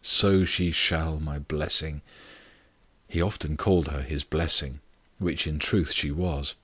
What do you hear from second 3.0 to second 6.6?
He often called her his "blessing," which in truth she was.